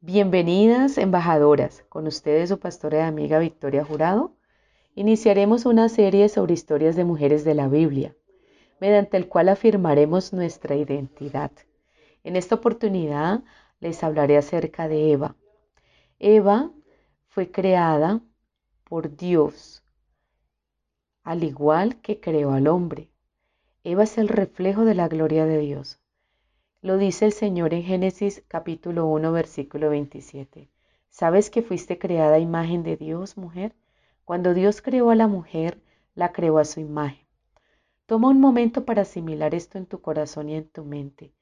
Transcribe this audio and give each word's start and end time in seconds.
Bienvenidas, 0.00 0.96
embajadoras. 0.96 1.84
Con 1.88 2.06
ustedes 2.06 2.50
su 2.50 2.60
pastora 2.60 2.98
y 2.98 3.00
amiga 3.00 3.40
Victoria 3.40 3.84
Jurado. 3.84 4.32
Iniciaremos 4.94 5.66
una 5.66 5.88
serie 5.88 6.28
sobre 6.28 6.54
historias 6.54 6.94
de 6.94 7.02
mujeres 7.02 7.42
de 7.42 7.54
la 7.54 7.66
Biblia, 7.66 8.14
mediante 8.80 9.16
el 9.16 9.26
cual 9.26 9.48
afirmaremos 9.48 10.32
nuestra 10.32 10.76
identidad. 10.76 11.50
En 12.22 12.36
esta 12.36 12.54
oportunidad 12.54 13.42
les 13.80 14.04
hablaré 14.04 14.36
acerca 14.36 14.86
de 14.86 15.10
Eva. 15.10 15.34
Eva 16.20 16.70
fue 17.26 17.50
creada 17.50 18.20
por 18.84 19.16
Dios, 19.16 19.82
al 21.24 21.42
igual 21.42 22.00
que 22.02 22.20
creó 22.20 22.52
al 22.52 22.68
hombre. 22.68 23.10
Eva 23.82 24.04
es 24.04 24.16
el 24.16 24.28
reflejo 24.28 24.84
de 24.84 24.94
la 24.94 25.08
gloria 25.08 25.44
de 25.44 25.58
Dios. 25.58 25.98
Lo 26.80 26.96
dice 26.96 27.24
el 27.24 27.32
Señor 27.32 27.74
en 27.74 27.82
Génesis 27.82 28.44
capítulo 28.46 29.06
1 29.06 29.32
versículo 29.32 29.90
27. 29.90 30.70
¿Sabes 31.10 31.50
que 31.50 31.62
fuiste 31.62 31.98
creada 31.98 32.36
a 32.36 32.38
imagen 32.38 32.84
de 32.84 32.96
Dios, 32.96 33.36
mujer? 33.36 33.74
Cuando 34.24 34.54
Dios 34.54 34.80
creó 34.80 35.10
a 35.10 35.16
la 35.16 35.26
mujer, 35.26 35.82
la 36.14 36.30
creó 36.30 36.58
a 36.58 36.64
su 36.64 36.78
imagen. 36.78 37.26
Toma 38.06 38.28
un 38.28 38.38
momento 38.38 38.84
para 38.84 39.02
asimilar 39.02 39.56
esto 39.56 39.76
en 39.76 39.86
tu 39.86 40.00
corazón 40.00 40.50
y 40.50 40.54
en 40.54 40.68
tu 40.68 40.84
mente. 40.84 41.32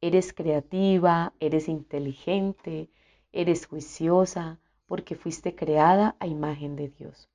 Eres 0.00 0.32
creativa, 0.32 1.34
eres 1.38 1.68
inteligente, 1.68 2.90
eres 3.30 3.66
juiciosa, 3.66 4.58
porque 4.86 5.14
fuiste 5.14 5.54
creada 5.54 6.16
a 6.18 6.26
imagen 6.26 6.74
de 6.74 6.88
Dios. 6.88 7.30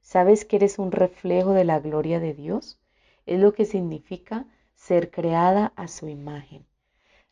¿Sabes 0.00 0.44
que 0.44 0.56
eres 0.56 0.80
un 0.80 0.90
reflejo 0.90 1.52
de 1.52 1.62
la 1.62 1.78
gloria 1.78 2.18
de 2.18 2.34
Dios? 2.34 2.80
Es 3.24 3.38
lo 3.38 3.52
que 3.52 3.66
significa 3.66 4.46
ser 4.74 5.12
creada 5.12 5.72
a 5.76 5.86
su 5.86 6.08
imagen 6.08 6.66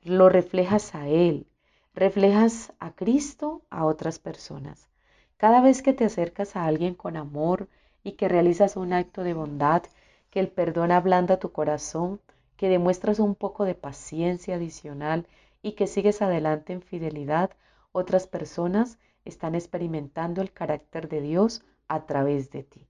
lo 0.07 0.29
reflejas 0.29 0.95
a 0.95 1.09
Él, 1.09 1.47
reflejas 1.93 2.73
a 2.79 2.93
Cristo 2.93 3.63
a 3.71 3.85
otras 3.85 4.19
personas. 4.21 4.89
Cada 5.37 5.61
vez 5.61 5.83
que 5.83 5.93
te 5.93 6.05
acercas 6.05 6.55
a 6.55 6.65
alguien 6.65 6.95
con 6.95 7.17
amor 7.17 7.69
y 8.05 8.13
que 8.13 8.29
realizas 8.29 8.77
un 8.77 8.93
acto 8.93 9.25
de 9.25 9.35
bondad, 9.35 9.83
que 10.31 10.39
el 10.39 10.49
perdón 10.49 10.93
ablanda 10.93 11.39
tu 11.39 11.51
corazón, 11.51 12.21
que 12.57 12.69
demuestras 12.69 13.19
un 13.19 13.35
poco 13.35 13.65
de 13.65 13.75
paciencia 13.75 14.55
adicional 14.55 15.27
y 15.61 15.73
que 15.73 15.89
sigues 15.89 16.23
adelante 16.23 16.73
en 16.73 16.83
fidelidad, 16.83 17.51
otras 17.91 18.29
personas 18.29 18.99
están 19.25 19.57
experimentando 19.57 20.41
el 20.41 20.53
carácter 20.53 21.09
de 21.09 21.21
Dios 21.21 21.65
a 21.89 22.07
través 22.07 22.51
de 22.51 22.63
ti. 22.63 22.87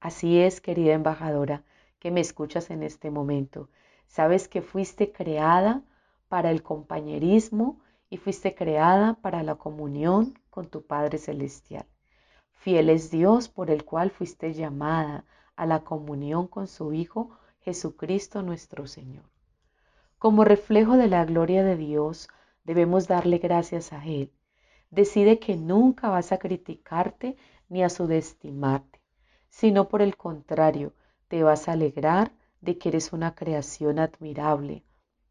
Así 0.00 0.38
es, 0.38 0.60
querida 0.60 0.92
embajadora, 0.92 1.64
que 1.98 2.10
me 2.10 2.20
escuchas 2.20 2.70
en 2.70 2.82
este 2.82 3.10
momento. 3.10 3.68
Sabes 4.10 4.48
que 4.48 4.60
fuiste 4.60 5.12
creada 5.12 5.84
para 6.28 6.50
el 6.50 6.64
compañerismo 6.64 7.78
y 8.08 8.16
fuiste 8.16 8.56
creada 8.56 9.14
para 9.14 9.44
la 9.44 9.54
comunión 9.54 10.36
con 10.50 10.66
tu 10.66 10.84
Padre 10.84 11.16
Celestial. 11.16 11.86
Fiel 12.50 12.90
es 12.90 13.12
Dios 13.12 13.48
por 13.48 13.70
el 13.70 13.84
cual 13.84 14.10
fuiste 14.10 14.52
llamada 14.52 15.26
a 15.54 15.64
la 15.64 15.84
comunión 15.84 16.48
con 16.48 16.66
su 16.66 16.92
Hijo 16.92 17.30
Jesucristo 17.60 18.42
nuestro 18.42 18.88
Señor. 18.88 19.22
Como 20.18 20.42
reflejo 20.42 20.96
de 20.96 21.06
la 21.06 21.24
gloria 21.24 21.62
de 21.62 21.76
Dios, 21.76 22.28
debemos 22.64 23.06
darle 23.06 23.38
gracias 23.38 23.92
a 23.92 24.04
Él. 24.04 24.32
Decide 24.90 25.38
que 25.38 25.54
nunca 25.54 26.08
vas 26.08 26.32
a 26.32 26.38
criticarte 26.38 27.36
ni 27.68 27.84
a 27.84 27.88
subestimarte, 27.88 29.00
sino 29.50 29.88
por 29.88 30.02
el 30.02 30.16
contrario, 30.16 30.94
te 31.28 31.44
vas 31.44 31.68
a 31.68 31.72
alegrar 31.72 32.32
de 32.60 32.78
que 32.78 32.90
eres 32.90 33.12
una 33.12 33.34
creación 33.34 33.98
admirable. 33.98 34.84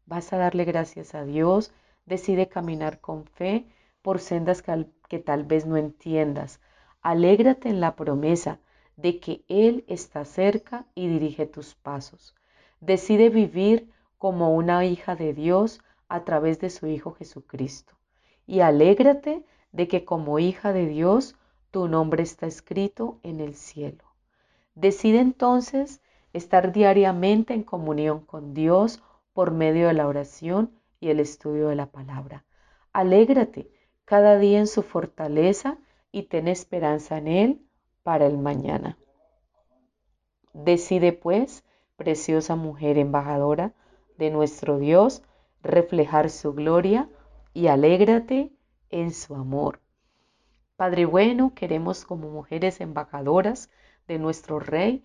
Vas 0.06 0.32
a 0.32 0.38
darle 0.38 0.64
gracias 0.64 1.14
a 1.14 1.24
Dios, 1.24 1.72
decide 2.06 2.48
caminar 2.48 3.00
con 3.00 3.24
fe 3.24 3.66
por 4.02 4.18
sendas 4.18 4.62
que, 4.62 5.18
tal 5.18 5.44
vez 5.44 5.66
no 5.66 5.76
entiendas. 5.76 6.60
Alégrate 7.02 7.68
en 7.68 7.80
la 7.80 7.96
promesa 7.96 8.58
de 8.96 9.20
que 9.20 9.44
Él 9.48 9.84
está 9.88 10.24
cerca 10.24 10.86
y 10.94 11.08
dirige 11.08 11.46
tus 11.46 11.74
pasos. 11.74 12.34
Decide 12.80 13.30
vivir 13.30 13.90
como 14.18 14.54
una 14.54 14.84
hija 14.84 15.16
de 15.16 15.32
Dios 15.32 15.80
a 16.08 16.24
través 16.24 16.60
de 16.60 16.70
su 16.70 16.86
Hijo 16.86 17.12
Jesucristo. 17.12 17.94
Y 18.46 18.60
alégrate 18.60 19.44
de 19.72 19.88
que 19.88 20.04
como 20.04 20.38
hija 20.38 20.72
de 20.72 20.86
Dios 20.86 21.36
tu 21.70 21.86
nombre 21.88 22.22
está 22.22 22.46
escrito 22.46 23.20
en 23.22 23.40
el 23.40 23.54
cielo. 23.54 24.04
Decide 24.74 25.20
entonces 25.20 26.00
estar 26.32 26.72
diariamente 26.72 27.54
en 27.54 27.62
comunión 27.62 28.20
con 28.20 28.54
Dios 28.54 29.02
por 29.32 29.50
medio 29.50 29.88
de 29.88 29.94
la 29.94 30.06
oración 30.06 30.72
y 31.00 31.08
el 31.08 31.20
estudio 31.20 31.68
de 31.68 31.76
la 31.76 31.86
palabra. 31.86 32.44
Alégrate 32.92 33.70
cada 34.04 34.38
día 34.38 34.58
en 34.58 34.66
su 34.66 34.82
fortaleza 34.82 35.78
y 36.12 36.24
ten 36.24 36.48
esperanza 36.48 37.18
en 37.18 37.28
Él 37.28 37.62
para 38.02 38.26
el 38.26 38.38
mañana. 38.38 38.98
Decide 40.52 41.12
pues, 41.12 41.64
preciosa 41.96 42.56
mujer 42.56 42.98
embajadora 42.98 43.72
de 44.18 44.30
nuestro 44.30 44.78
Dios, 44.78 45.22
reflejar 45.62 46.30
su 46.30 46.52
gloria 46.54 47.08
y 47.54 47.68
alégrate 47.68 48.52
en 48.90 49.12
su 49.12 49.34
amor. 49.34 49.80
Padre 50.76 51.04
bueno, 51.04 51.52
queremos 51.54 52.04
como 52.04 52.30
mujeres 52.30 52.80
embajadoras 52.80 53.70
de 54.08 54.18
nuestro 54.18 54.58
Rey 54.58 55.04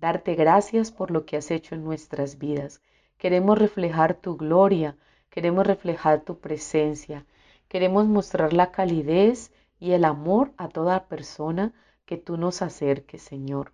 darte 0.00 0.34
gracias 0.34 0.90
por 0.90 1.10
lo 1.10 1.26
que 1.26 1.36
has 1.36 1.50
hecho 1.50 1.74
en 1.74 1.84
nuestras 1.84 2.38
vidas. 2.38 2.80
Queremos 3.18 3.58
reflejar 3.58 4.14
tu 4.14 4.36
gloria, 4.36 4.96
queremos 5.28 5.66
reflejar 5.66 6.22
tu 6.22 6.38
presencia, 6.38 7.26
queremos 7.68 8.06
mostrar 8.06 8.54
la 8.54 8.72
calidez 8.72 9.52
y 9.78 9.92
el 9.92 10.06
amor 10.06 10.52
a 10.56 10.68
toda 10.68 11.06
persona 11.06 11.74
que 12.06 12.16
tú 12.16 12.38
nos 12.38 12.62
acerques, 12.62 13.22
Señor. 13.22 13.72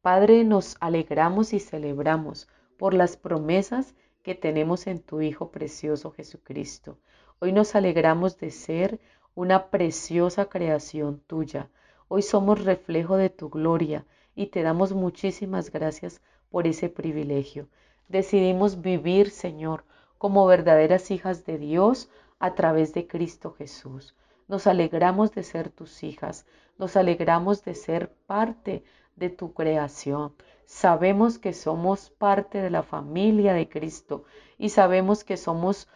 Padre, 0.00 0.44
nos 0.44 0.76
alegramos 0.80 1.52
y 1.52 1.58
celebramos 1.60 2.48
por 2.78 2.94
las 2.94 3.16
promesas 3.16 3.94
que 4.22 4.34
tenemos 4.34 4.86
en 4.86 5.00
tu 5.00 5.20
Hijo 5.22 5.50
precioso 5.50 6.12
Jesucristo. 6.12 6.98
Hoy 7.40 7.52
nos 7.52 7.74
alegramos 7.74 8.38
de 8.38 8.50
ser 8.50 9.00
una 9.34 9.70
preciosa 9.70 10.46
creación 10.46 11.20
tuya. 11.26 11.68
Hoy 12.06 12.22
somos 12.22 12.64
reflejo 12.64 13.16
de 13.16 13.28
tu 13.28 13.50
gloria 13.50 14.06
y 14.34 14.46
te 14.46 14.62
damos 14.62 14.92
muchísimas 14.92 15.70
gracias 15.70 16.20
por 16.50 16.66
ese 16.66 16.88
privilegio. 16.88 17.68
Decidimos 18.08 18.80
vivir, 18.80 19.30
Señor, 19.30 19.84
como 20.18 20.46
verdaderas 20.46 21.10
hijas 21.10 21.44
de 21.44 21.58
Dios 21.58 22.10
a 22.38 22.54
través 22.54 22.92
de 22.94 23.06
Cristo 23.06 23.52
Jesús. 23.52 24.14
Nos 24.48 24.66
alegramos 24.66 25.32
de 25.32 25.42
ser 25.42 25.70
tus 25.70 26.02
hijas, 26.02 26.46
nos 26.78 26.96
alegramos 26.96 27.64
de 27.64 27.74
ser 27.74 28.12
parte 28.26 28.84
de 29.16 29.30
tu 29.30 29.54
creación. 29.54 30.34
Sabemos 30.66 31.38
que 31.38 31.52
somos 31.52 32.10
parte 32.10 32.60
de 32.60 32.70
la 32.70 32.82
familia 32.82 33.54
de 33.54 33.68
Cristo 33.68 34.24
y 34.58 34.70
sabemos 34.70 35.24
que 35.24 35.36
somos 35.36 35.88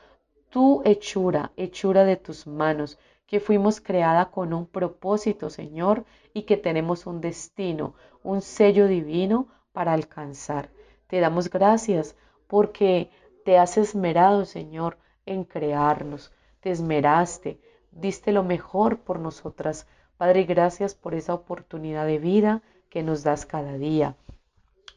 tu 0.51 0.83
hechura, 0.85 1.53
hechura 1.57 2.05
de 2.05 2.17
tus 2.17 2.47
manos, 2.47 2.99
que 3.29 3.39
fuimos 3.41 3.81
creada 3.81 4.31
con 4.31 4.55
un 4.55 4.67
propósito, 4.67 5.51
Señor, 5.51 6.05
y 6.33 6.43
que 6.43 6.57
tenemos 6.57 7.07
un 7.07 7.21
destino, 7.21 7.95
un 8.25 8.41
sello 8.41 8.89
divino 8.89 9.49
para 9.73 9.93
alcanzar. 9.93 10.71
Te 11.07 11.21
damos 11.21 11.51
gracias 11.51 12.17
porque 12.47 13.11
te 13.45 13.59
has 13.59 13.77
esmerado, 13.77 14.47
Señor, 14.47 14.97
en 15.27 15.45
crearnos. 15.45 16.33
Te 16.61 16.71
esmeraste, 16.71 17.61
diste 17.93 18.33
lo 18.33 18.45
mejor 18.45 19.01
por 19.01 19.21
nosotras. 19.21 19.87
Padre, 20.17 20.45
gracias 20.45 20.95
por 20.95 21.15
esa 21.15 21.35
oportunidad 21.35 22.07
de 22.07 22.19
vida 22.19 22.63
que 22.89 23.03
nos 23.03 23.25
das 23.25 23.45
cada 23.45 23.77
día. 23.77 24.17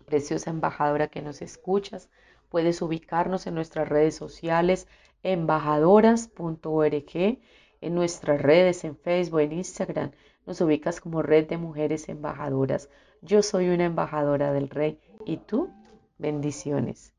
Preciosa 0.06 0.52
embajadora 0.52 1.10
que 1.10 1.22
nos 1.22 1.42
escuchas, 1.42 2.10
puedes 2.48 2.82
ubicarnos 2.82 3.46
en 3.46 3.56
nuestras 3.56 3.90
redes 3.90 4.16
sociales 4.16 4.88
embajadoras.org 5.22 7.40
en 7.82 7.96
nuestras 7.96 8.42
redes, 8.42 8.84
en 8.84 8.96
Facebook, 8.96 9.42
en 9.42 9.54
Instagram, 9.54 10.12
nos 10.46 10.62
ubicas 10.62 11.02
como 11.02 11.22
Red 11.22 11.48
de 11.48 11.58
Mujeres 11.58 12.10
Embajadoras. 12.10 12.90
Yo 13.22 13.44
soy 13.44 13.70
una 13.70 13.86
embajadora 13.86 14.54
del 14.54 14.70
Rey. 14.70 15.00
¿Y 15.26 15.38
tú? 15.38 15.70
Bendiciones. 16.18 17.14